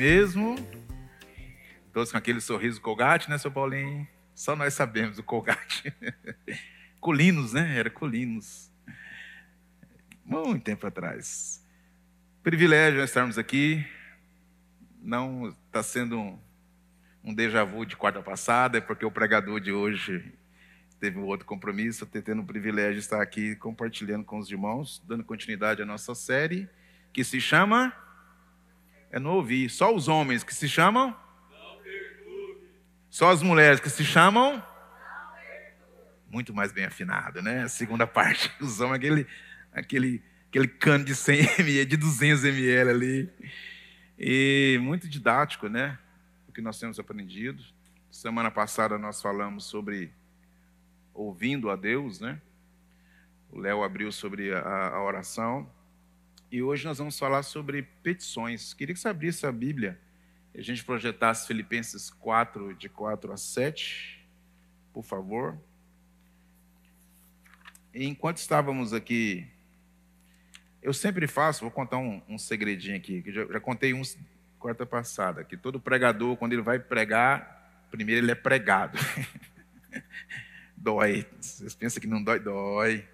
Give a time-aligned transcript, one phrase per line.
[0.00, 0.56] Mesmo?
[1.92, 4.08] Todos com aquele sorriso colgate, né, seu Paulinho?
[4.34, 5.94] Só nós sabemos o colgate.
[6.98, 7.76] Colinos, né?
[7.76, 8.72] Era Colinos.
[10.24, 11.62] Muito tempo atrás.
[12.42, 13.86] Privilégio estarmos aqui.
[15.02, 16.38] Não está sendo um,
[17.22, 20.32] um déjà vu de quarta passada, é porque o pregador de hoje
[20.98, 25.22] teve um outro compromisso, tendo o privilégio de estar aqui compartilhando com os irmãos, dando
[25.24, 26.66] continuidade à nossa série,
[27.12, 27.94] que se chama.
[29.10, 29.68] É não ouvir.
[29.68, 31.16] Só os homens que se chamam.
[33.08, 34.62] Só as mulheres que se chamam.
[36.30, 37.64] Muito mais bem afinado, né?
[37.64, 38.52] A segunda parte.
[38.62, 39.26] Os homens, aquele,
[39.72, 43.30] aquele, aquele cano de 100 ml, de 200 ml ali.
[44.16, 45.98] E muito didático, né?
[46.48, 47.64] O que nós temos aprendido.
[48.12, 50.12] Semana passada nós falamos sobre
[51.12, 52.40] ouvindo a Deus, né?
[53.50, 55.68] O Léo abriu sobre a, a, oração.
[56.50, 58.74] E hoje nós vamos falar sobre petições.
[58.74, 59.96] Queria que você abrisse a Bíblia
[60.52, 64.26] e a gente projetasse Filipenses 4, de 4 a 7,
[64.92, 65.56] por favor.
[67.94, 69.46] E enquanto estávamos aqui,
[70.82, 74.18] eu sempre faço, vou contar um, um segredinho aqui, que já, já contei uns
[74.58, 78.98] quarta passada, que todo pregador, quando ele vai pregar, primeiro ele é pregado.
[80.76, 81.24] dói.
[81.40, 82.40] Vocês pensam que não dói?
[82.40, 83.08] Dói.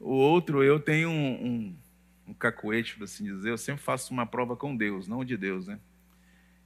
[0.00, 1.76] O outro, eu tenho um, um,
[2.26, 5.66] um cacuete, por assim dizer, eu sempre faço uma prova com Deus, não de Deus,
[5.66, 5.78] né?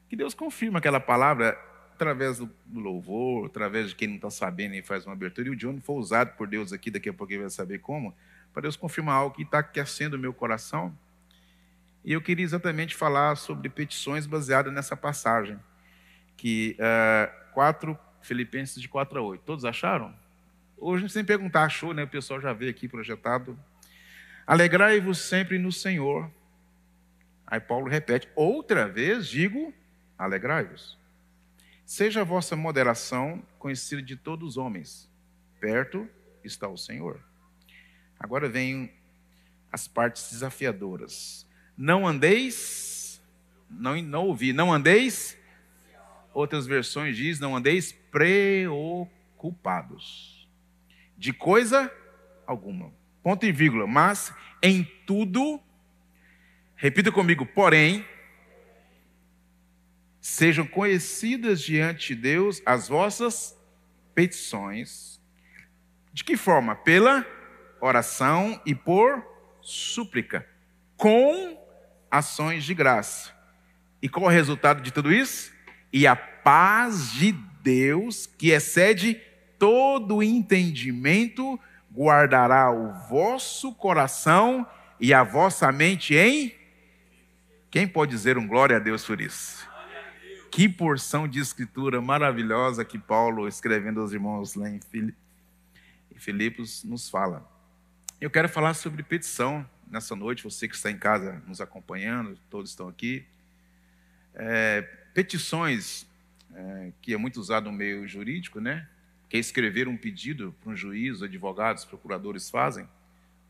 [0.09, 1.59] Que Deus confirma aquela palavra
[1.93, 5.49] através do louvor, através de quem não está sabendo e faz uma abertura.
[5.49, 8.15] E o Johnny foi usado por Deus aqui, daqui a pouco ele vai saber como,
[8.53, 10.97] para Deus confirmar algo que está aquecendo o meu coração.
[12.05, 15.59] E eu queria exatamente falar sobre petições baseadas nessa passagem,
[16.37, 19.43] que uh, 4, Filipenses de 4 a 8.
[19.43, 20.15] Todos acharam?
[20.77, 22.05] Hoje, sem perguntar, achou, né?
[22.05, 23.59] O pessoal já vê aqui projetado.
[24.47, 26.31] Alegrai-vos sempre no Senhor.
[27.47, 29.73] Aí Paulo repete, outra vez digo,
[30.17, 30.99] alegrai-vos.
[31.85, 35.11] Seja a vossa moderação conhecida de todos os homens.
[35.61, 36.09] Perto
[36.45, 37.21] está o Senhor.
[38.19, 38.93] Agora vem
[39.71, 41.47] as partes desafiadoras.
[41.77, 43.21] Não andeis,
[43.69, 45.37] não, não ouvi, não andeis.
[46.33, 50.37] Outras versões diz, não andeis preocupados
[51.17, 51.91] de coisa
[52.47, 52.93] alguma.
[53.27, 53.89] Ponto e vírgula.
[53.89, 54.33] Mas
[54.63, 55.61] em tudo,
[56.77, 58.07] repita comigo, porém,
[60.21, 63.59] sejam conhecidas diante de Deus as vossas
[64.15, 65.21] petições.
[66.13, 66.77] De que forma?
[66.77, 67.27] Pela
[67.81, 69.27] oração e por
[69.61, 70.49] súplica,
[70.97, 71.61] com
[72.09, 73.35] ações de graça.
[74.01, 75.53] E qual o resultado de tudo isso?
[75.93, 79.21] E a paz de Deus, que excede
[79.59, 81.59] todo entendimento,
[81.97, 84.67] guardará o vosso coração
[85.01, 86.55] e a vossa mente em.
[87.71, 89.67] Quem pode dizer um glória a Deus por isso?
[90.51, 94.79] Que porção de escritura maravilhosa que Paulo, escrevendo aos irmãos lá em
[96.17, 97.51] Filipos, nos fala.
[98.21, 102.71] Eu quero falar sobre petição nessa noite, você que está em casa nos acompanhando, todos
[102.71, 103.25] estão aqui.
[104.35, 104.83] É,
[105.15, 106.07] petições,
[106.55, 108.87] é, que é muito usado no meio jurídico, né?
[109.29, 112.89] Que é escrever um pedido para um juiz, advogados, procuradores fazem,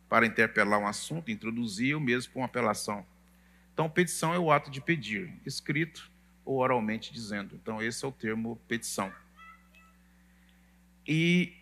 [0.08, 3.04] para interpelar um assunto, introduzir o mesmo com apelação.
[3.72, 6.10] Então, petição é o ato de pedir, escrito
[6.44, 7.54] ou oralmente dizendo.
[7.54, 9.12] Então, esse é o termo petição.
[11.06, 11.52] E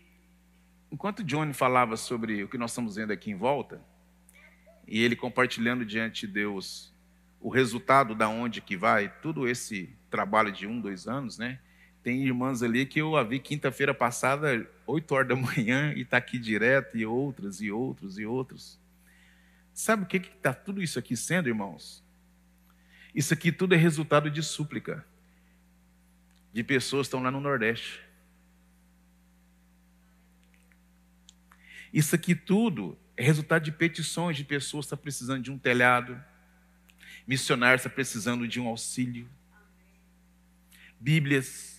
[0.93, 3.83] enquanto John falava sobre o que nós estamos vendo aqui em volta,
[4.87, 6.95] e ele compartilhando diante de Deus
[7.41, 11.59] o resultado da onde que vai, todo esse trabalho de um, dois anos, né?
[12.05, 16.19] Tem irmãs ali que eu a vi quinta-feira passada, oito horas da manhã, e está
[16.19, 18.79] aqui direto, e outras, e outros, e outros.
[19.73, 22.05] Sabe o que está tudo isso aqui sendo, irmãos?
[23.15, 25.03] Isso aqui tudo é resultado de súplica.
[26.53, 28.01] De pessoas que estão lá no Nordeste.
[31.91, 36.23] Isso aqui tudo é resultado de petições de pessoas que estão precisando de um telhado,
[37.27, 39.27] missionário está precisando de um auxílio.
[41.01, 41.74] Bíblias,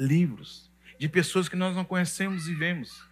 [0.00, 3.04] livros, de pessoas que nós não conhecemos e vemos.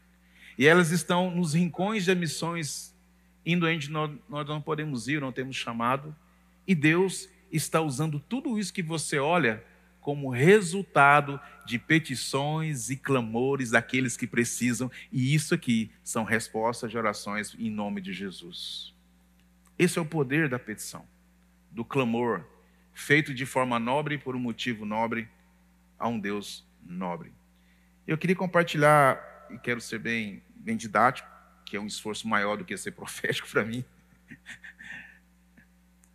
[0.57, 2.97] E elas estão nos rincões de missões,
[3.45, 6.17] indo onde nós, não podemos ir, não temos chamado.
[6.67, 9.63] E Deus está usando tudo isso que você olha
[10.01, 16.97] como resultado de petições e clamores daqueles que precisam, e isso aqui são respostas de
[16.97, 18.95] orações em nome de Jesus.
[19.79, 21.07] Esse é o poder da petição,
[21.71, 22.45] do clamor,
[22.95, 25.29] feito de forma nobre por um motivo nobre
[25.99, 27.33] a um Deus nobre.
[28.07, 31.29] Eu queria compartilhar, e quero ser bem, bem didático,
[31.65, 33.85] que é um esforço maior do que ser profético para mim.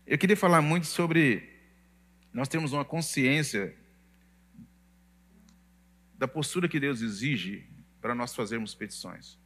[0.06, 1.54] Eu queria falar muito sobre
[2.34, 3.76] nós temos uma consciência
[6.18, 7.70] da postura que Deus exige
[8.02, 9.38] para nós fazermos petições.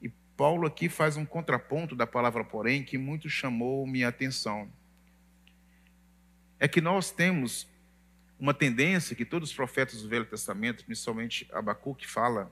[0.00, 4.70] E Paulo aqui faz um contraponto da palavra porém que muito chamou minha atenção.
[6.58, 7.68] É que nós temos
[8.42, 12.50] uma tendência que todos os profetas do Velho Testamento, principalmente Abacuque, fala,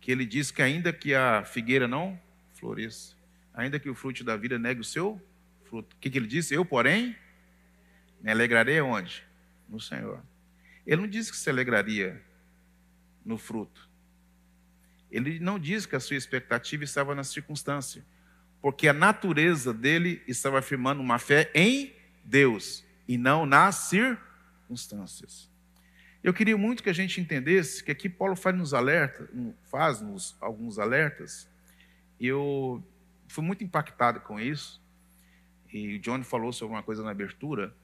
[0.00, 2.18] que ele diz que ainda que a figueira não
[2.54, 3.14] floresça,
[3.52, 5.20] ainda que o fruto da vida negue o seu
[5.66, 5.94] fruto.
[5.94, 6.54] O que, que ele disse?
[6.54, 7.14] Eu, porém,
[8.22, 9.22] me alegrarei onde?
[9.68, 10.22] No Senhor.
[10.86, 12.24] Ele não disse que se alegraria
[13.22, 13.90] no fruto.
[15.10, 18.02] Ele não diz que a sua expectativa estava na circunstância,
[18.62, 21.94] porque a natureza dele estava afirmando uma fé em
[22.24, 23.74] Deus e não nas
[24.76, 25.50] circunstâncias.
[26.22, 29.28] Eu queria muito que a gente entendesse que aqui Paulo faz nos alerta,
[29.64, 31.48] faz nos alguns alertas.
[32.18, 32.82] Eu
[33.28, 34.80] fui muito impactado com isso.
[35.72, 37.74] E o John falou sobre uma coisa na abertura,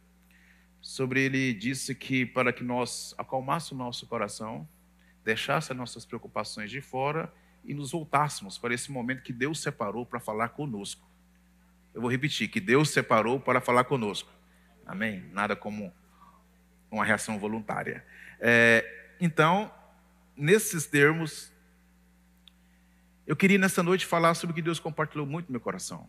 [0.81, 4.69] sobre ele disse que para que nós acalmássemos o nosso coração,
[5.25, 7.33] deixasse as nossas preocupações de fora
[7.65, 11.09] e nos voltássemos para esse momento que Deus separou para falar conosco.
[11.95, 14.31] Eu vou repetir, que Deus separou para falar conosco.
[14.87, 15.25] Amém?
[15.33, 15.93] Nada como
[16.91, 18.05] uma reação voluntária.
[18.41, 19.73] É, então,
[20.37, 21.53] nesses termos,
[23.27, 26.09] eu queria nessa noite falar sobre o que Deus compartilhou muito no meu coração.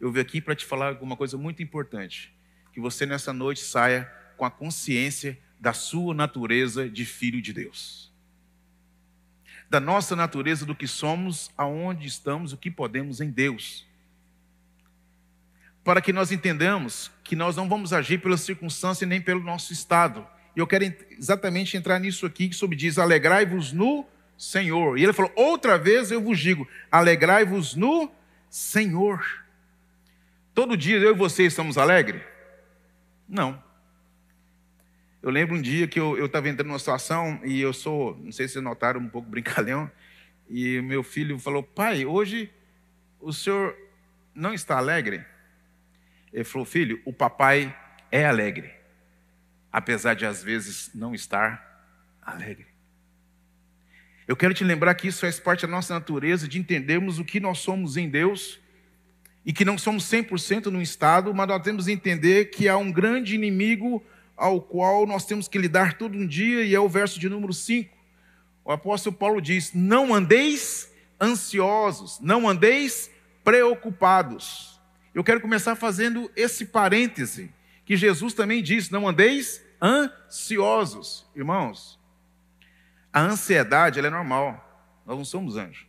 [0.00, 2.34] Eu vim aqui para te falar alguma coisa muito importante.
[2.72, 4.04] Que você nessa noite saia
[4.36, 8.06] com a consciência da sua natureza de filho de Deus
[9.68, 13.86] da nossa natureza, do que somos, aonde estamos, o que podemos em Deus.
[15.86, 20.26] Para que nós entendamos que nós não vamos agir pela circunstância nem pelo nosso estado.
[20.56, 24.04] E eu quero exatamente entrar nisso aqui, que sobre diz: alegrai-vos no
[24.36, 24.98] Senhor.
[24.98, 28.10] E ele falou: outra vez eu vos digo, alegrai-vos no
[28.50, 29.24] Senhor.
[30.52, 32.20] Todo dia eu e você estamos alegres?
[33.28, 33.62] Não.
[35.22, 38.48] Eu lembro um dia que eu estava entrando numa situação e eu sou, não sei
[38.48, 39.88] se vocês notaram, um pouco brincalhão,
[40.50, 42.50] e meu filho falou: Pai, hoje
[43.20, 43.72] o senhor
[44.34, 45.24] não está alegre?
[46.32, 47.76] Ele falou: Filho, o papai
[48.10, 48.72] é alegre,
[49.72, 51.64] apesar de às vezes não estar
[52.22, 52.66] alegre.
[54.26, 57.38] Eu quero te lembrar que isso faz parte da nossa natureza de entendermos o que
[57.38, 58.58] nós somos em Deus
[59.44, 62.90] e que não somos 100% no estado, mas nós temos que entender que há um
[62.90, 64.04] grande inimigo
[64.36, 67.52] ao qual nós temos que lidar todo um dia, e é o verso de número
[67.52, 67.96] 5.
[68.64, 73.08] O apóstolo Paulo diz: Não andeis ansiosos, não andeis
[73.44, 74.75] preocupados.
[75.16, 77.50] Eu quero começar fazendo esse parêntese,
[77.84, 81.26] que Jesus também disse: Não andeis ansiosos.
[81.34, 81.98] Irmãos,
[83.12, 85.86] a ansiedade é normal, nós não somos anjos.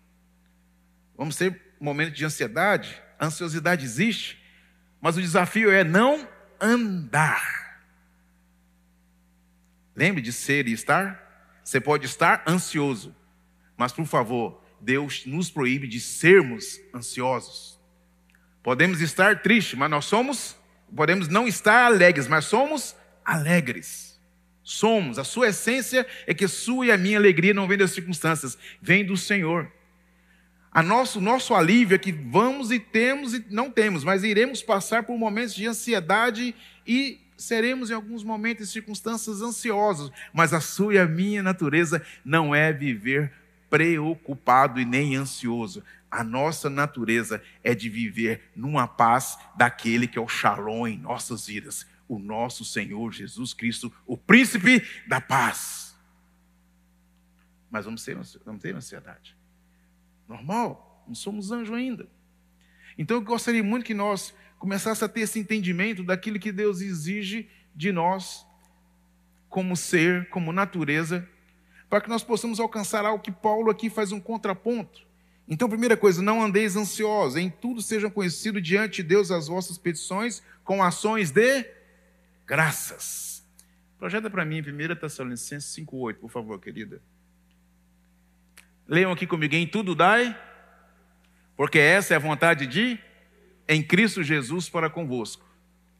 [1.15, 4.41] Vamos ter momentos de ansiedade, a ansiosidade existe,
[4.99, 6.27] mas o desafio é não
[6.59, 7.67] andar
[9.97, 11.59] Lembre de ser e estar.
[11.63, 13.15] Você pode estar ansioso,
[13.75, 17.76] mas por favor, Deus nos proíbe de sermos ansiosos.
[18.67, 20.57] Podemos estar tristes, mas nós somos,
[20.93, 24.19] podemos não estar alegres, mas somos alegres.
[24.61, 28.57] Somos, a sua essência é que sua e a minha alegria não vem das circunstâncias,
[28.81, 29.71] vem do Senhor.
[30.69, 35.03] A nosso, nosso alívio é que vamos e temos e não temos, mas iremos passar
[35.03, 36.53] por momentos de ansiedade
[36.85, 42.05] e seremos em alguns momentos e circunstâncias ansiosos, mas a sua e a minha natureza
[42.25, 43.31] não é viver
[43.69, 45.83] preocupado e nem ansioso.
[46.09, 51.47] A nossa natureza é de viver numa paz daquele que é o shalom em nossas
[51.47, 55.95] vidas, o nosso Senhor Jesus Cristo, o príncipe da paz.
[57.69, 59.35] Mas vamos ter, vamos ter ansiedade.
[60.27, 62.07] Normal, não somos anjo ainda.
[62.97, 67.49] Então eu gostaria muito que nós começasse a ter esse entendimento daquilo que Deus exige
[67.75, 68.45] de nós,
[69.49, 71.27] como ser, como natureza,
[71.89, 75.06] para que nós possamos alcançar algo que Paulo aqui faz um contraponto.
[75.47, 79.77] Então, primeira coisa, não andeis ansiosos, em tudo sejam conhecidos diante de Deus as vossas
[79.77, 81.65] petições com ações de
[82.45, 83.45] graças.
[83.97, 87.01] Projeta para mim 1 Tessalonicenses 5,8, por favor, querida.
[88.87, 90.37] Leiam aqui comigo, em tudo dai,
[91.55, 92.99] porque essa é a vontade de
[93.67, 95.45] em Cristo Jesus para convosco.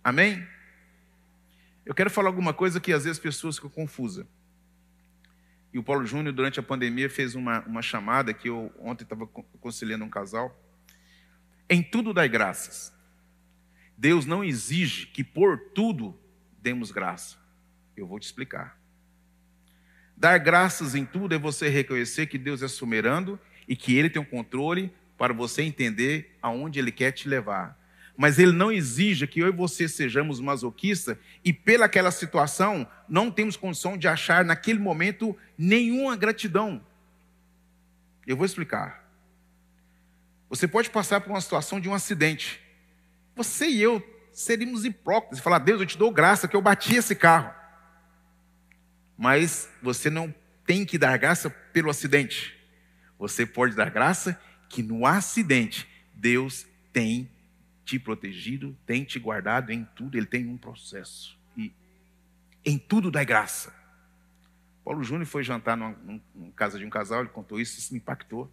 [0.03, 0.45] Amém?
[1.85, 4.25] Eu quero falar alguma coisa que às vezes as pessoas ficam confusas.
[5.77, 9.27] E o Paulo Júnior, durante a pandemia, fez uma, uma chamada que eu ontem estava
[9.27, 10.59] conciliando um casal.
[11.69, 12.91] Em tudo dai graças.
[13.95, 16.19] Deus não exige que por tudo
[16.59, 17.37] demos graça.
[17.95, 18.75] Eu vou te explicar.
[20.15, 24.19] Dar graças em tudo é você reconhecer que Deus é soberano e que Ele tem
[24.19, 27.79] o um controle para você entender aonde Ele quer te levar.
[28.17, 33.55] Mas ele não exige que eu e você sejamos masoquistas e pelaquela situação não temos
[33.55, 36.83] condição de achar naquele momento nenhuma gratidão.
[38.25, 39.07] Eu vou explicar.
[40.49, 42.59] Você pode passar por uma situação de um acidente.
[43.35, 44.01] Você e eu
[44.33, 47.53] seríamos hipócritas e falar: Deus, eu te dou graça que eu bati esse carro.
[49.15, 50.33] Mas você não
[50.65, 52.57] tem que dar graça pelo acidente.
[53.19, 57.29] Você pode dar graça que no acidente Deus tem
[57.87, 61.39] te protegido, tem te guardado em tudo, ele tem um processo.
[61.55, 61.71] E
[62.65, 63.73] em tudo dá graça.
[64.83, 67.99] Paulo Júnior foi jantar numa, numa casa de um casal, ele contou isso, isso me
[67.99, 68.51] impactou.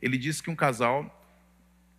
[0.00, 1.20] Ele disse que um casal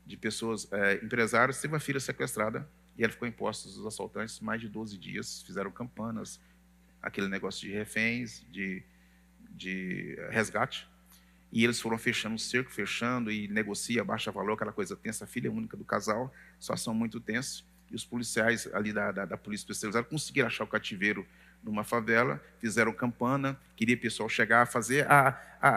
[0.05, 2.65] de pessoas, é, empresários, teve uma filha sequestrada
[2.97, 5.43] e ela ficou em postos dos assaltantes mais de 12 dias.
[5.43, 6.39] Fizeram campanas,
[7.01, 8.81] aquele negócio de reféns, de,
[9.49, 10.87] de resgate.
[11.53, 15.25] E eles foram fechando o cerco, fechando e negocia, baixa valor, aquela coisa tensa.
[15.25, 17.61] A filha única do casal, situação muito tensa.
[17.91, 21.27] E os policiais ali da, da, da polícia especializada conseguiram achar o cativeiro
[21.63, 25.69] numa favela, fizeram campana, queria o pessoal chegar a fazer a, a,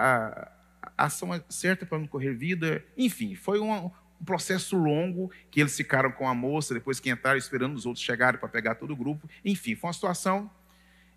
[0.96, 2.82] a, ação certa para não correr vida.
[2.96, 3.70] Enfim, foi um,
[4.18, 8.02] um processo longo que eles ficaram com a moça, depois que entraram, esperando os outros
[8.02, 9.28] chegarem para pegar todo o grupo.
[9.44, 10.50] Enfim, foi uma situação.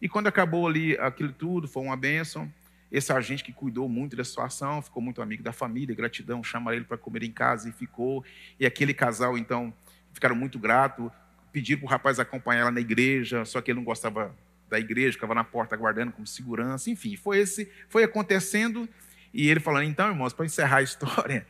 [0.01, 2.51] E quando acabou ali aquilo tudo, foi uma bênção.
[2.91, 6.85] Esse agente que cuidou muito da situação, ficou muito amigo da família, gratidão, chama ele
[6.85, 8.23] para comer em casa e ficou.
[8.59, 9.73] E aquele casal, então,
[10.11, 11.11] ficaram muito gratos,
[11.51, 14.35] pediram para o rapaz acompanhar ela na igreja, só que ele não gostava
[14.69, 18.87] da igreja, ficava na porta aguardando como segurança, enfim, foi esse, foi acontecendo,
[19.33, 21.45] e ele falando, então, irmãos, para encerrar a história,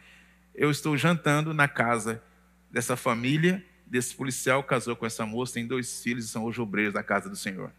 [0.55, 2.21] eu estou jantando na casa
[2.71, 6.93] dessa família, desse policial, casou com essa moça, tem dois filhos e são hoje obreiros
[6.93, 7.71] da casa do Senhor.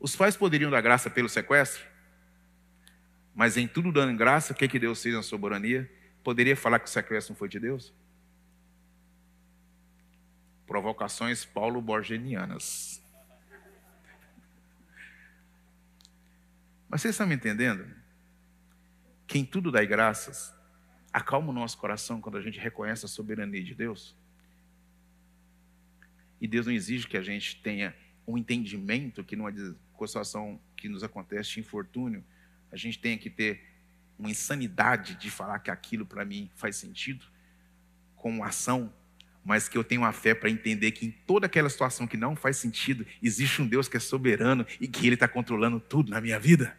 [0.00, 1.86] Os pais poderiam dar graça pelo sequestro,
[3.34, 5.90] mas em tudo dando graça, o que, que Deus fez na soberania?
[6.24, 7.92] Poderia falar que o sequestro não foi de Deus?
[10.66, 13.02] Provocações paulo borgenianas.
[16.88, 17.86] Mas vocês estão me entendendo?
[19.26, 20.52] Quem tudo dá graças,
[21.12, 24.16] acalma o nosso coração quando a gente reconhece a soberania de Deus.
[26.40, 27.94] E Deus não exige que a gente tenha
[28.30, 29.52] um entendimento que numa
[30.06, 32.24] situação que nos acontece de infortúnio,
[32.70, 33.62] a gente tenha que ter
[34.18, 37.24] uma insanidade de falar que aquilo para mim faz sentido,
[38.14, 38.92] com ação,
[39.44, 42.36] mas que eu tenho a fé para entender que em toda aquela situação que não
[42.36, 46.20] faz sentido, existe um Deus que é soberano e que Ele está controlando tudo na
[46.20, 46.76] minha vida.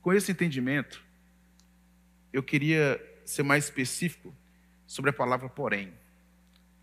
[0.00, 1.02] Com esse entendimento,
[2.32, 4.34] eu queria ser mais específico
[4.86, 5.92] sobre a palavra porém.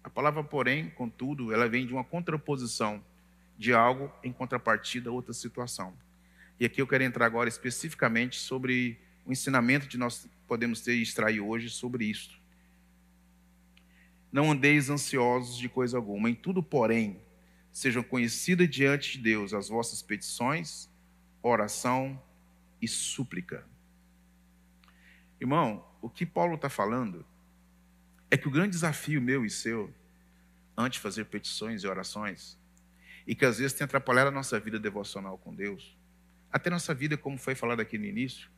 [0.04, 3.04] A palavra porém, contudo, ela vem de uma contraposição
[3.58, 5.94] de algo em contrapartida a outra situação.
[6.60, 11.02] E aqui eu quero entrar agora especificamente sobre o ensinamento que nós podemos ter e
[11.02, 12.40] extrair hoje sobre isto.
[14.32, 17.20] Não andeis ansiosos de coisa alguma, em tudo, porém,
[17.72, 20.90] sejam conhecidas diante de Deus as vossas petições,
[21.42, 22.22] oração
[22.82, 23.66] e súplica.
[25.40, 27.26] Irmão, o que Paulo está falando
[28.32, 29.94] é que o grande desafio meu e seu,
[30.78, 32.58] antes de fazer petições e orações,
[33.28, 35.96] e que às vezes tem atrapalhado a nossa vida devocional com Deus,
[36.52, 38.50] até nossa vida, como foi falado aqui no início,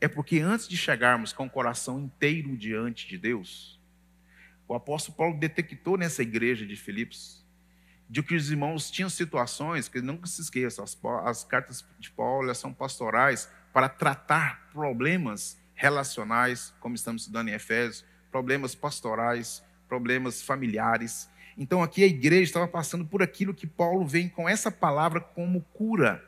[0.00, 3.80] é porque antes de chegarmos com o coração inteiro diante de Deus,
[4.68, 7.44] o apóstolo Paulo detectou nessa igreja de Filipos
[8.08, 12.54] de que os irmãos tinham situações, que nunca se esqueçam, as, as cartas de Paulo
[12.54, 21.28] são pastorais para tratar problemas relacionais, como estamos estudando em Efésios, problemas pastorais, problemas familiares.
[21.56, 25.62] Então aqui a igreja estava passando por aquilo que Paulo vem com essa palavra como
[25.72, 26.24] cura.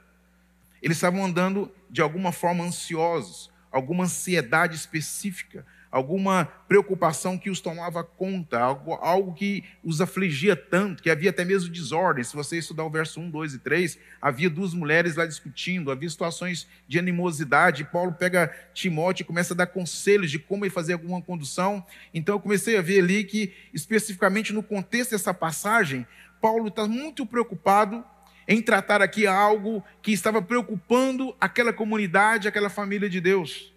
[0.83, 8.05] Eles estavam andando de alguma forma ansiosos, alguma ansiedade específica, alguma preocupação que os tomava
[8.05, 12.23] conta, algo, algo que os afligia tanto, que havia até mesmo desordem.
[12.23, 16.09] Se você estudar o verso 1, 2 e 3, havia duas mulheres lá discutindo, havia
[16.09, 17.85] situações de animosidade.
[17.85, 21.85] Paulo pega Timóteo e começa a dar conselhos de como ele fazer alguma condução.
[22.15, 26.07] Então eu comecei a ver ali que, especificamente no contexto dessa passagem,
[26.41, 28.05] Paulo está muito preocupado
[28.47, 33.73] em tratar aqui algo que estava preocupando aquela comunidade, aquela família de Deus.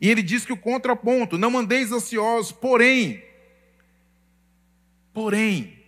[0.00, 3.24] E ele diz que o contraponto, não andeis ansiosos, porém,
[5.12, 5.78] porém,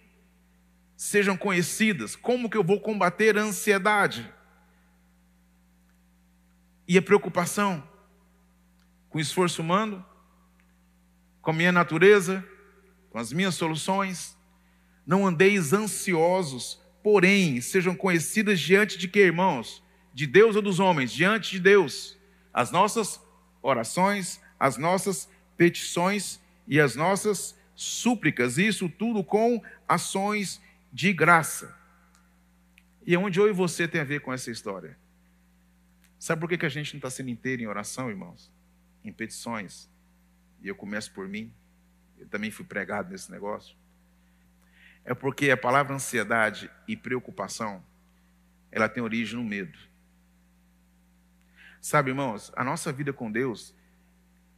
[0.97, 2.17] sejam conhecidas.
[2.17, 4.31] Como que eu vou combater a ansiedade?
[6.87, 7.89] E a preocupação?
[9.09, 10.05] Com esforço humano?
[11.41, 12.45] Com a minha natureza?
[13.11, 14.37] Com as minhas soluções?
[15.07, 19.83] Não andeis ansiosos, porém, sejam conhecidas diante de que, irmãos?
[20.13, 21.13] De Deus ou dos homens?
[21.13, 22.19] Diante de Deus.
[22.53, 23.21] As nossas
[23.63, 30.61] orações, as nossas petições e as nossas súplicas, isso tudo com ações
[30.93, 31.77] de graça.
[33.07, 34.99] E onde eu e você tem a ver com essa história?
[36.19, 38.53] Sabe por que, que a gente não está sendo inteiro em oração, irmãos?
[39.03, 39.89] Em petições.
[40.61, 41.53] E eu começo por mim.
[42.19, 43.75] Eu também fui pregado nesse negócio.
[45.05, 47.83] É porque a palavra ansiedade e preocupação,
[48.71, 49.79] ela tem origem no medo.
[51.81, 53.75] Sabe, irmãos, a nossa vida com Deus,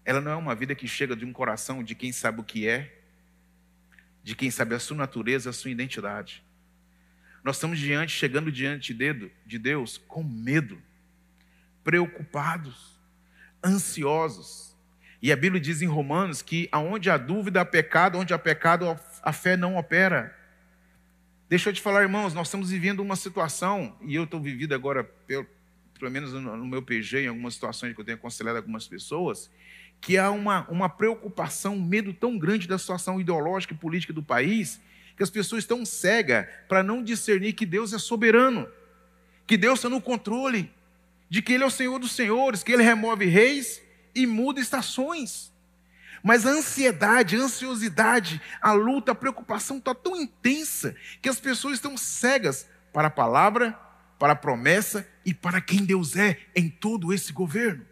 [0.05, 2.67] ela não é uma vida que chega de um coração de quem sabe o que
[2.67, 3.00] é,
[4.25, 6.43] de quem sabe a sua natureza, a sua identidade.
[7.45, 10.81] Nós estamos diante, chegando diante de Deus com medo,
[11.85, 13.00] preocupados,
[13.64, 14.76] ansiosos.
[15.21, 18.99] E a Bíblia diz em Romanos que aonde há dúvida há pecado, onde há pecado
[19.23, 20.37] a fé não opera.
[21.49, 25.09] Deixa eu te falar, irmãos, nós estamos vivendo uma situação, e eu estou vivido agora,
[26.02, 29.49] pelo, menos no meu PG, em algumas situações que eu tenho aconselhado algumas pessoas,
[30.00, 34.21] que há uma, uma preocupação, um medo tão grande da situação ideológica e política do
[34.21, 34.80] país,
[35.16, 38.66] que as pessoas estão cegas para não discernir que Deus é soberano,
[39.47, 40.73] que Deus está no controle,
[41.30, 43.80] de que Ele é o Senhor dos senhores, que Ele remove reis
[44.12, 45.52] e muda estações.
[46.21, 51.75] Mas a ansiedade, a ansiosidade, a luta, a preocupação está tão intensa que as pessoas
[51.75, 53.78] estão cegas para a palavra,
[54.23, 57.85] para a promessa e para quem Deus é em todo esse governo.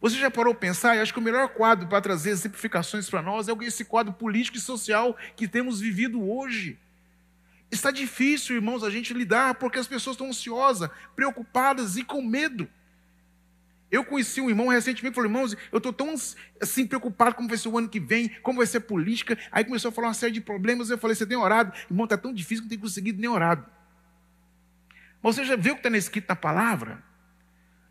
[0.00, 0.96] Você já parou para pensar?
[0.96, 4.56] Eu acho que o melhor quadro para trazer exemplificações para nós é esse quadro político
[4.56, 6.78] e social que temos vivido hoje.
[7.70, 12.66] Está difícil, irmãos, a gente lidar porque as pessoas estão ansiosas, preocupadas e com medo.
[13.90, 16.14] Eu conheci um irmão recentemente, falou, irmãos, eu estou tão
[16.58, 19.38] assim preocupado como vai ser o ano que vem, como vai ser a política.
[19.50, 20.88] Aí começou a falar uma série de problemas.
[20.88, 21.70] Eu falei, você tem orado?
[21.90, 23.81] Irmão, está tão difícil que não tem conseguido nem orado.
[25.22, 27.02] Mas você já viu o que está escrito na palavra?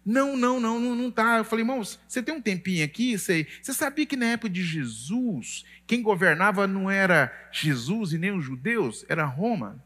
[0.06, 1.38] Não, não, não, não está.
[1.38, 3.18] Eu falei, irmãos, você tem um tempinho aqui?
[3.18, 8.32] Você, você sabia que na época de Jesus, quem governava não era Jesus e nem
[8.32, 9.82] os judeus, era Roma?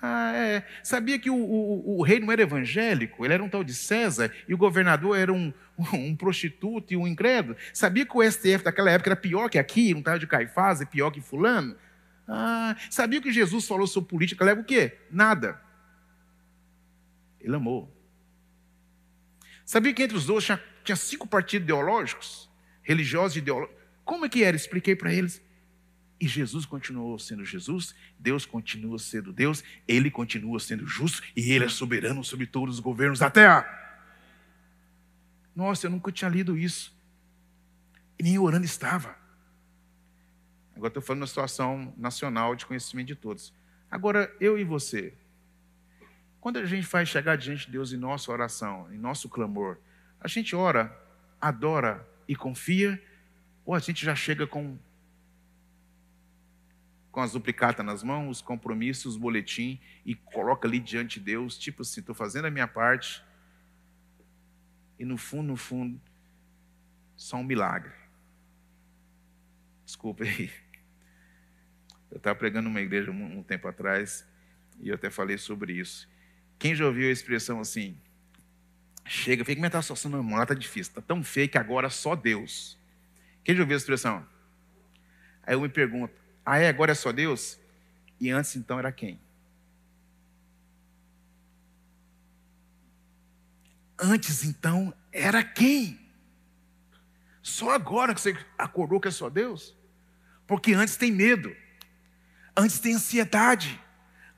[0.00, 0.64] Ah, é.
[0.82, 4.32] Sabia que o, o, o, rei não era evangélico, ele era um tal de César,
[4.48, 5.52] e o governador era um,
[5.92, 7.56] um prostituto e um incrédulo?
[7.74, 10.86] Sabia que o STF daquela época era pior que aqui, não estava de Caifás, é
[10.86, 11.76] pior que fulano?
[12.26, 14.96] Ah, sabia que Jesus falou sobre política, leva o quê?
[15.10, 15.60] Nada.
[17.40, 17.94] Ele amou.
[19.64, 22.50] Sabia que entre os dois tinha, tinha cinco partidos ideológicos,
[22.82, 23.80] religiosos e ideológicos?
[24.04, 24.56] Como é que era?
[24.56, 25.40] Expliquei para eles.
[26.20, 31.64] E Jesus continuou sendo Jesus, Deus continua sendo Deus, Ele continua sendo justo e Ele
[31.64, 33.64] é soberano sobre todos os governos da terra.
[35.56, 36.92] Nossa, eu nunca tinha lido isso.
[38.18, 39.16] E nem orando estava.
[40.74, 43.52] Agora estou falando uma situação nacional de conhecimento de todos.
[43.90, 45.14] Agora, eu e você,
[46.40, 49.78] quando a gente vai chegar diante de Deus em nossa oração, em nosso clamor,
[50.20, 50.96] a gente ora,
[51.40, 53.00] adora e confia,
[53.64, 54.78] ou a gente já chega com
[57.10, 61.58] com as duplicatas nas mãos, os compromissos, os boletim e coloca ali diante de Deus,
[61.58, 63.20] tipo assim, estou fazendo a minha parte
[64.96, 66.00] e no fundo, no fundo,
[67.16, 67.92] só um milagre.
[69.84, 70.52] Desculpa aí.
[72.10, 74.24] Eu estava pregando numa igreja um, um tempo atrás
[74.78, 76.08] e eu até falei sobre isso.
[76.60, 77.96] Quem já ouviu a expressão assim?
[79.06, 80.10] Chega, fica, a situação?
[80.10, 82.78] Não, ela está difícil, está tão feio que agora só Deus.
[83.42, 84.26] Quem já ouviu a expressão?
[85.42, 86.68] Aí eu me pergunto, ah, é?
[86.68, 87.58] Agora é só Deus?
[88.20, 89.18] E antes então era quem?
[93.98, 95.98] Antes então era quem?
[97.42, 99.74] Só agora que você acordou que é só Deus?
[100.46, 101.56] Porque antes tem medo,
[102.54, 103.80] antes tem ansiedade,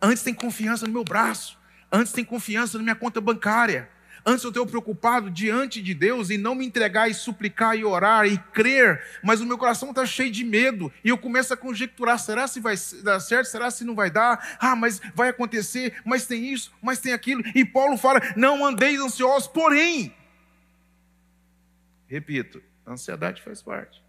[0.01, 1.61] antes tem confiança no meu braço,
[1.93, 3.89] antes tem confiança na minha conta bancária,
[4.25, 8.25] Antes eu estou preocupado diante de Deus e não me entregar e suplicar e orar
[8.25, 12.19] e crer, mas o meu coração está cheio de medo e eu começo a conjecturar:
[12.21, 13.47] será se vai dar certo?
[13.47, 14.57] Será se não vai dar?
[14.61, 17.43] Ah, mas vai acontecer, mas tem isso, mas tem aquilo.
[17.53, 20.15] E Paulo fala: não andeis ansiosos, porém.
[22.07, 24.01] Repito, a ansiedade faz parte.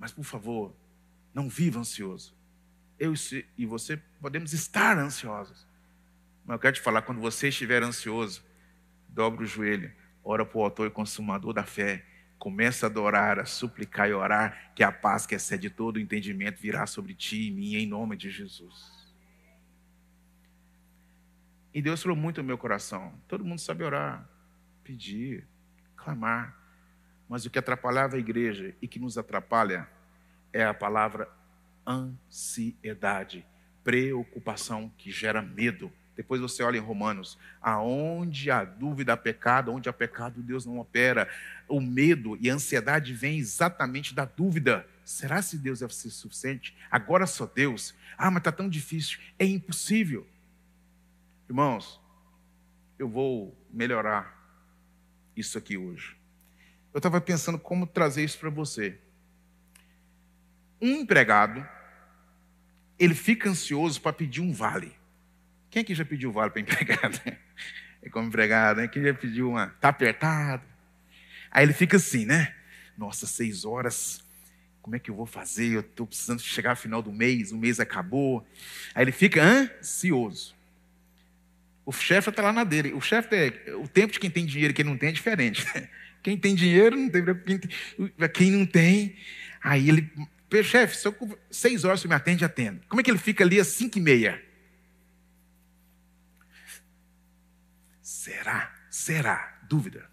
[0.00, 0.74] Mas por favor,
[1.32, 2.34] não viva ansioso.
[2.98, 3.14] Eu
[3.56, 5.64] e você podemos estar ansiosos.
[6.44, 8.44] Mas eu quero te falar, quando você estiver ansioso,
[9.08, 12.04] dobra o joelho, ora para o autor e consumador da fé,
[12.38, 16.60] começa a adorar, a suplicar e orar, que a paz que excede todo o entendimento
[16.60, 19.14] virá sobre ti e mim, em nome de Jesus.
[21.72, 23.18] E Deus falou muito no meu coração.
[23.26, 24.28] Todo mundo sabe orar,
[24.84, 25.48] pedir,
[25.96, 26.56] clamar.
[27.28, 29.88] Mas o que atrapalhava a igreja e que nos atrapalha
[30.52, 31.28] é a palavra
[31.86, 33.44] ansiedade,
[33.82, 39.88] preocupação que gera medo Depois você olha em Romanos, aonde a dúvida há pecado, onde
[39.88, 41.28] há pecado Deus não opera.
[41.68, 44.86] O medo e a ansiedade vêm exatamente da dúvida.
[45.04, 46.76] Será se Deus é suficiente?
[46.90, 47.94] Agora só Deus.
[48.16, 49.18] Ah, mas está tão difícil.
[49.38, 50.26] É impossível.
[51.48, 52.00] Irmãos,
[52.98, 54.34] eu vou melhorar
[55.36, 56.16] isso aqui hoje.
[56.92, 58.98] Eu estava pensando como trazer isso para você.
[60.80, 61.66] Um empregado,
[62.98, 64.94] ele fica ansioso para pedir um vale.
[65.74, 67.20] Quem aqui já pediu vale para empregado?
[68.00, 68.86] É como empregado, né?
[68.86, 69.64] Quem já pediu uma?
[69.64, 70.62] Está apertado.
[71.50, 72.54] Aí ele fica assim, né?
[72.98, 74.22] Nossa, seis horas,
[74.82, 75.72] como é que eu vou fazer?
[75.72, 78.46] Eu estou precisando chegar ao final do mês, o mês acabou.
[78.94, 80.54] Aí ele fica ansioso.
[81.86, 82.92] O chefe está lá na dele.
[82.92, 83.74] O chefe é.
[83.76, 85.66] O tempo de quem tem dinheiro e quem não tem é diferente.
[86.22, 87.24] Quem tem dinheiro não tem.
[88.32, 89.16] Quem, não tem.
[89.62, 90.12] Aí ele.
[90.62, 90.96] Chefe,
[91.50, 92.80] seis horas você me atende, atendo.
[92.86, 94.43] Como é que ele fica ali às cinco e meia?
[98.24, 98.74] Será?
[98.88, 99.58] Será?
[99.68, 100.10] Dúvida.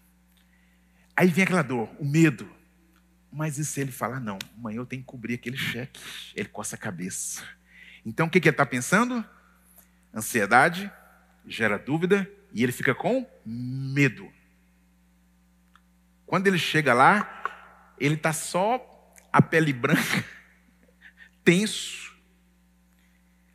[1.16, 2.46] Aí vem aquela dor, o medo.
[3.32, 5.98] Mas e se ele falar, não, amanhã eu tenho que cobrir aquele cheque?
[6.36, 7.42] Ele coça a cabeça.
[8.04, 9.24] Então o que, que ele está pensando?
[10.14, 10.92] Ansiedade,
[11.46, 14.30] gera dúvida e ele fica com medo.
[16.26, 20.22] Quando ele chega lá, ele está só a pele branca,
[21.42, 22.14] tenso.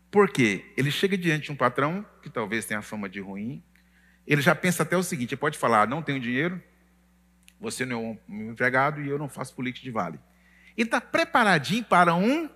[0.09, 0.73] Por quê?
[0.75, 3.63] Ele chega diante de um patrão que talvez tenha fama de ruim.
[4.27, 6.61] Ele já pensa até o seguinte: ele pode falar, não tenho dinheiro,
[7.59, 10.19] você não é um empregado e eu não faço política de vale.
[10.75, 12.49] Ele está preparadinho para um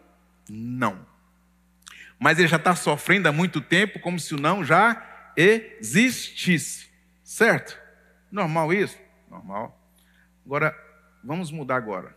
[0.49, 1.07] não.
[2.19, 6.91] Mas ele já está sofrendo há muito tempo, como se o não já existisse.
[7.23, 7.79] Certo?
[8.31, 8.97] Normal isso?
[9.29, 9.79] Normal.
[10.45, 10.77] Agora,
[11.23, 12.15] vamos mudar agora.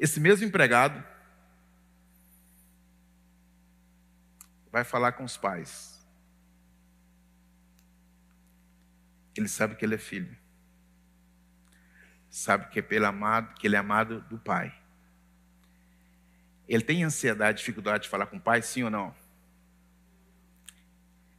[0.00, 1.04] Esse mesmo empregado
[4.72, 5.97] vai falar com os pais.
[9.38, 10.36] Ele sabe que ele é filho.
[12.28, 14.76] Sabe que, é pelo amado, que ele é amado do pai.
[16.68, 19.14] Ele tem ansiedade, dificuldade de falar com o pai, sim ou não?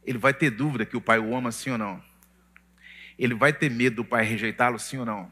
[0.02, 2.02] Ele vai ter dúvida que o pai o ama, sim ou não?
[3.18, 5.30] Ele vai ter medo do pai rejeitá-lo, sim ou não?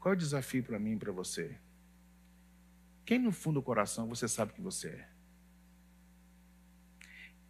[0.00, 1.54] Qual é o desafio para mim e para você?
[3.04, 5.13] Quem no fundo do coração você sabe que você é?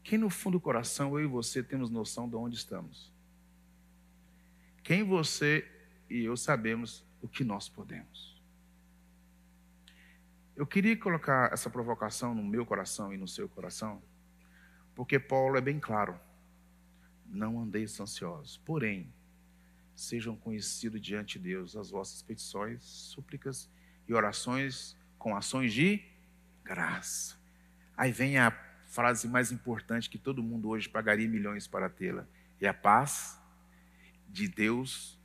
[0.05, 3.11] Quem no fundo do coração eu e você temos noção de onde estamos?
[4.83, 5.67] Quem você
[6.11, 8.39] e eu sabemos o que nós podemos?
[10.55, 14.03] Eu queria colocar essa provocação no meu coração e no seu coração,
[14.95, 16.21] porque Paulo é bem claro.
[17.25, 19.11] Não andeis ansiosos, porém,
[19.95, 23.71] sejam conhecidos diante de Deus as vossas petições, súplicas
[24.07, 26.05] e orações com ações de
[26.63, 27.37] graça.
[27.97, 28.51] Aí vem a
[28.95, 32.29] frase mais importante que todo mundo hoje pagaria milhões para tê-la.
[32.61, 33.41] E a paz
[34.29, 35.19] de Deus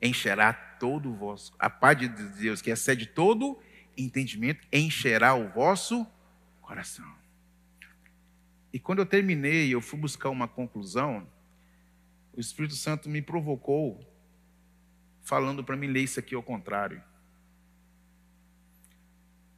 [0.00, 1.52] encherá todo o vosso.
[1.58, 3.60] A paz de Deus, que excede todo
[3.96, 6.06] entendimento encherá o vosso
[6.60, 7.16] coração.
[8.72, 11.26] E quando eu terminei, eu fui buscar uma conclusão,
[12.32, 13.98] o Espírito Santo me provocou,
[15.22, 17.02] falando para mim ler isso aqui ao contrário.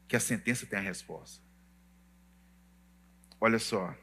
[0.07, 1.48] Que a sentença tem a resposta.
[3.41, 3.95] Olha só.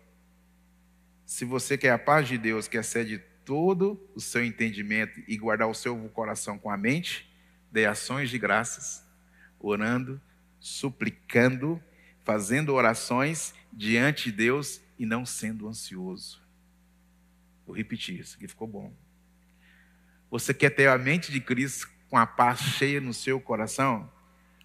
[1.26, 5.68] Se você quer a paz de Deus, que excede todo o seu entendimento e guardar
[5.68, 7.30] o seu coração com a mente,
[7.72, 9.06] dê ações de graças
[9.60, 10.22] orando,
[10.60, 11.82] suplicando,
[12.24, 16.42] fazendo orações diante de Deus e não sendo ansioso.
[17.66, 18.94] Vou repetir isso, que ficou bom.
[20.30, 24.12] Você quer ter a mente de Cristo com a paz cheia no seu coração?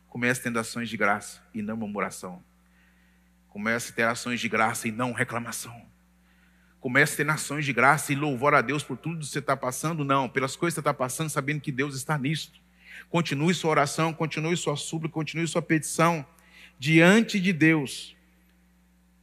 [0.08, 2.44] Comece tendo ações de graça e não murmuração.
[3.50, 5.84] Comece a ter ações de graça e não reclamação.
[6.80, 9.56] Comece a ter ações de graça e louvor a Deus por tudo que você está
[9.56, 12.60] passando, não, pelas coisas que você está passando, sabendo que Deus está nisto.
[13.10, 16.24] Continue sua oração, continue sua súplica, continue sua petição
[16.78, 18.16] diante de Deus.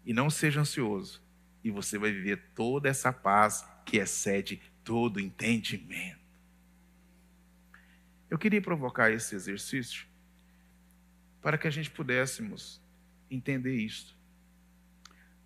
[0.05, 1.21] E não seja ansioso.
[1.63, 6.19] E você vai viver toda essa paz que excede todo entendimento.
[8.29, 10.05] Eu queria provocar esse exercício
[11.41, 12.81] para que a gente pudéssemos
[13.31, 14.16] entender isto.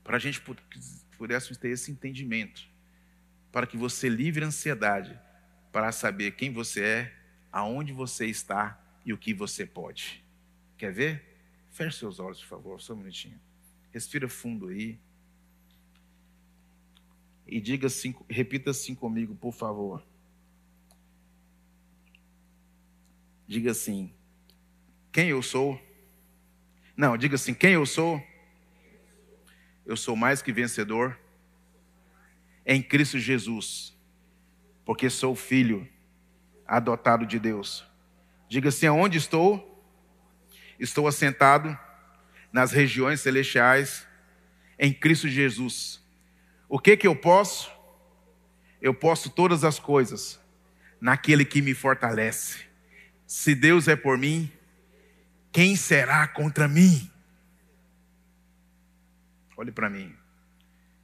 [0.04, 0.42] Para a gente
[1.18, 2.68] pudéssemos ter esse entendimento.
[3.52, 5.20] Para que você livre a ansiedade
[5.72, 7.18] para saber quem você é
[7.52, 10.24] aonde você está e o que você pode.
[10.78, 11.38] Quer ver?
[11.70, 13.40] Feche seus olhos, por favor, só um minutinho.
[13.92, 15.00] Respira fundo aí.
[17.48, 20.06] E diga assim, repita assim comigo, por favor.
[23.52, 24.14] Diga assim:
[25.12, 25.78] Quem eu sou?
[26.96, 28.24] Não, diga assim: quem eu sou?
[29.86, 31.18] Eu sou mais que vencedor
[32.66, 33.98] em Cristo Jesus,
[34.86, 35.88] porque sou filho
[36.66, 37.86] adotado de Deus.
[38.48, 39.68] Diga assim: aonde estou?
[40.80, 41.78] Estou assentado
[42.52, 44.08] nas regiões celestiais
[44.78, 46.02] em Cristo Jesus.
[46.68, 47.72] O que que eu posso?
[48.82, 50.40] Eu posso todas as coisas
[51.00, 52.66] naquele que me fortalece.
[53.28, 54.52] Se Deus é por mim,
[55.52, 57.12] quem será contra mim?
[59.62, 60.12] Olhe para mim.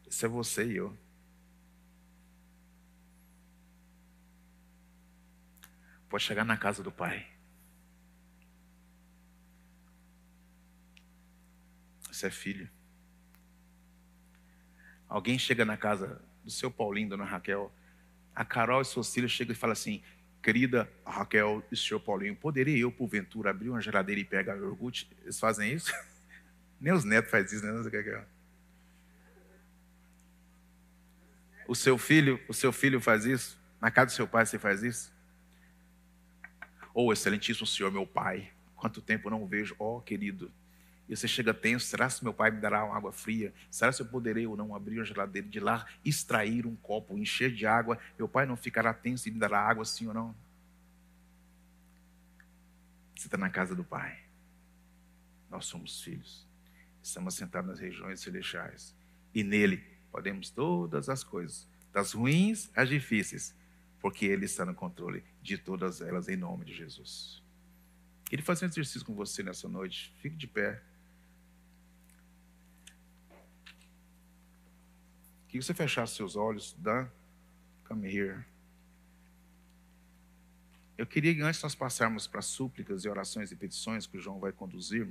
[0.09, 0.97] Isso é você e eu.
[6.09, 7.27] Pode chegar na casa do Pai.
[12.01, 12.67] Você é filho.
[15.07, 17.71] Alguém chega na casa do seu Paulinho, dona Raquel,
[18.33, 20.01] a Carol e seus filhos chegam e falam assim:
[20.41, 25.07] querida Raquel e senhor Paulinho, poderia eu, porventura, abrir uma geladeira e pegar iogurte?
[25.21, 25.93] Eles fazem isso?
[26.81, 27.71] Nem os netos fazem isso, né?
[27.71, 28.27] Não sei
[31.67, 33.59] o seu filho, o seu filho faz isso?
[33.79, 35.13] Na casa do seu pai você faz isso?
[36.93, 40.51] Ou oh, excelentíssimo senhor, meu pai, quanto tempo não o vejo, ó oh, querido,
[41.07, 43.53] e você chega tenso, será que meu pai me dará água fria?
[43.71, 47.53] Será que eu poderei ou não abrir a geladeira de lá, extrair um copo, encher
[47.53, 47.97] de água?
[48.17, 50.35] Meu pai não ficará tenso e me dará água sim ou não?
[53.15, 54.19] Você está na casa do pai.
[55.49, 56.45] Nós somos filhos.
[57.01, 58.93] Estamos sentados nas regiões celestiais.
[59.33, 63.55] E nele podemos todas as coisas, das ruins às difíceis,
[63.99, 67.43] porque ele está no controle de todas elas, em nome de Jesus.
[68.25, 70.11] Queria fazer um exercício com você nessa noite.
[70.19, 70.81] Fique de pé.
[75.49, 77.07] Que você fechasse seus olhos, Dan,
[77.87, 78.43] come here.
[80.97, 84.39] Eu queria que antes nós passarmos para súplicas e orações e petições que o João
[84.39, 85.01] vai conduzir,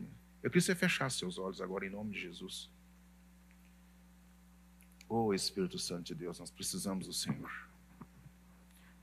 [0.42, 2.68] eu queria que você fechasse seus olhos agora em nome de Jesus.
[5.08, 7.50] Oh Espírito Santo de Deus, nós precisamos do Senhor.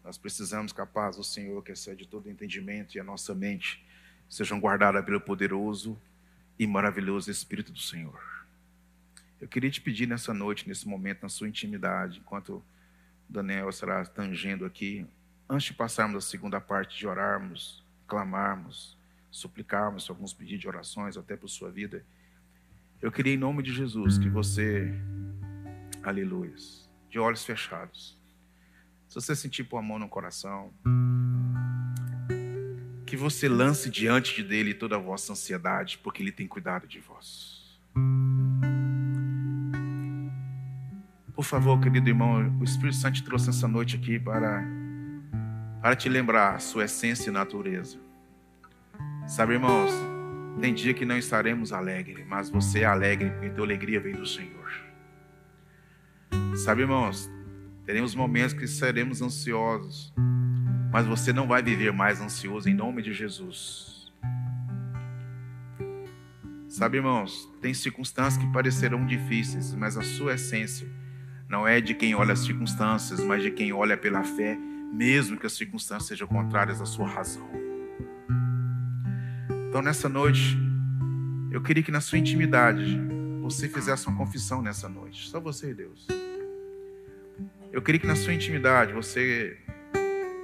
[0.03, 3.85] Nós precisamos que a paz do Senhor, que excede todo entendimento, e a nossa mente
[4.29, 5.97] sejam guardadas pelo poderoso
[6.59, 8.21] e maravilhoso Espírito do Senhor.
[9.39, 12.63] Eu queria te pedir nessa noite, nesse momento, na sua intimidade, enquanto
[13.27, 15.05] Daniel estará tangendo aqui,
[15.49, 18.97] antes de passarmos a segunda parte de orarmos, clamarmos,
[19.31, 22.05] suplicarmos alguns pedidos de orações, até por sua vida,
[23.01, 24.93] eu queria, em nome de Jesus, que você,
[26.03, 26.53] aleluia,
[27.09, 28.19] de olhos fechados,
[29.07, 30.73] se você sentir pôr a mão no coração,
[33.05, 37.79] que você lance diante dele toda a vossa ansiedade, porque ele tem cuidado de vós.
[41.35, 44.63] Por favor, querido irmão, o Espírito Santo te trouxe essa noite aqui para,
[45.81, 47.99] para te lembrar a sua essência e natureza.
[49.27, 49.91] Sabe, irmãos,
[50.59, 54.25] tem dia que não estaremos alegres, mas você é alegre porque tua alegria vem do
[54.25, 54.92] Senhor.
[56.55, 57.31] Sabe, irmãos,
[57.83, 60.13] teremos momentos que seremos ansiosos,
[60.91, 64.13] mas você não vai viver mais ansioso em nome de Jesus.
[66.69, 70.87] Sabe, irmãos, tem circunstâncias que parecerão difíceis, mas a sua essência
[71.49, 74.55] não é de quem olha as circunstâncias, mas de quem olha pela fé,
[74.93, 77.49] mesmo que as circunstâncias sejam contrárias à sua razão.
[79.69, 80.55] Então, nessa noite,
[81.51, 82.99] eu queria que na sua intimidade
[83.41, 86.07] você fizesse uma confissão nessa noite, só você e Deus.
[87.73, 89.57] Eu queria que na sua intimidade você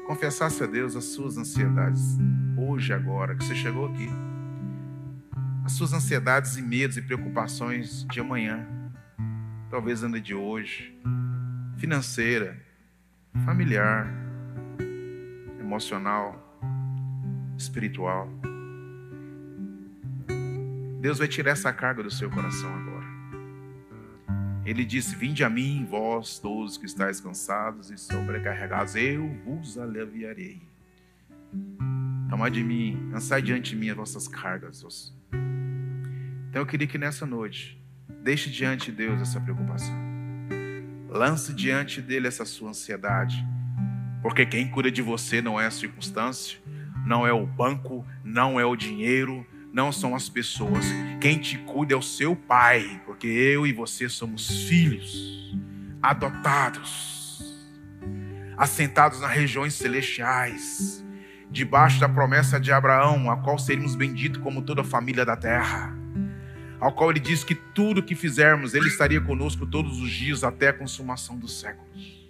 [0.08, 2.18] confessasse a Deus as suas ansiedades,
[2.58, 4.10] hoje, agora, que você chegou aqui.
[5.64, 8.68] As suas ansiedades e medos e preocupações de amanhã
[9.70, 10.92] talvez anda de hoje,
[11.78, 12.60] financeira,
[13.46, 14.12] familiar,
[15.60, 16.58] emocional,
[17.56, 18.28] espiritual.
[21.00, 22.89] Deus vai tirar essa carga do seu coração agora.
[24.70, 30.62] Ele disse: Vinde a mim, vós todos que estáis cansados e sobrecarregados, eu vos aliviarei.
[32.30, 35.14] Tomai de mim, lançai diante de mim as vossas cargas.
[36.50, 37.80] Então eu queria que nessa noite
[38.22, 39.96] Deixe diante de Deus essa preocupação.
[41.08, 43.46] Lance diante dele essa sua ansiedade.
[44.22, 46.60] Porque quem cura de você não é a circunstância,
[47.06, 50.86] não é o banco, não é o dinheiro, não são as pessoas.
[51.22, 55.54] Quem te cuida é o seu pai, porque eu e você somos filhos,
[56.02, 57.60] adotados,
[58.56, 61.06] assentados nas regiões celestiais,
[61.52, 65.94] debaixo da promessa de Abraão, a qual seríamos benditos como toda a família da terra
[66.80, 70.70] ao qual ele diz que tudo que fizermos, ele estaria conosco todos os dias até
[70.70, 72.26] a consumação dos séculos.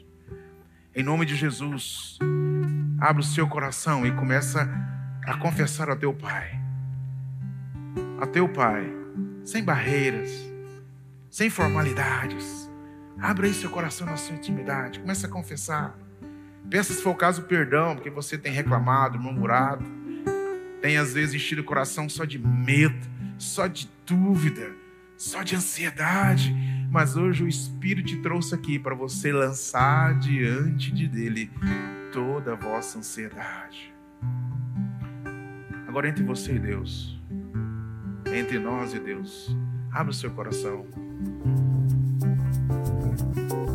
[0.95, 2.17] Em nome de Jesus,
[2.99, 4.67] abra o seu coração e começa
[5.23, 6.59] a confessar ao teu Pai
[8.19, 8.91] a teu Pai,
[9.45, 10.49] sem barreiras,
[11.29, 12.69] sem formalidades.
[13.19, 15.97] Abra aí seu coração na sua intimidade, comece a confessar.
[16.69, 19.83] Peça se for o caso perdão, porque você tem reclamado, murmurado,
[20.81, 24.71] tem às vezes enchido o coração só de medo, só de dúvida,
[25.17, 26.55] só de ansiedade.
[26.91, 31.51] Mas hoje o Espírito te trouxe aqui para você lançar diante de dele
[32.11, 33.93] toda a vossa ansiedade.
[35.87, 37.19] Agora entre você e Deus,
[38.33, 39.55] entre nós e Deus,
[39.91, 41.08] abra o seu coração.
[41.19, 41.45] Thank
[43.51, 43.68] you.